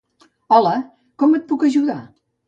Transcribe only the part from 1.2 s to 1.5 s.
Com et